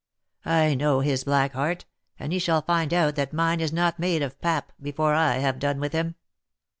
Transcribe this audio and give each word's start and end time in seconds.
I 0.45 0.73
know 0.73 1.01
his 1.01 1.23
black 1.25 1.53
heart, 1.53 1.85
and 2.17 2.33
he 2.33 2.39
shall 2.39 2.63
find 2.63 2.91
out 2.91 3.13
that 3.17 3.33
mine 3.33 3.59
is 3.61 3.71
not 3.71 3.99
made 3.99 4.23
of 4.23 4.41
pap 4.41 4.71
before 4.81 5.13
I 5.13 5.35
have 5.37 5.59
done 5.59 5.79
with 5.79 5.91
him." 5.93 6.15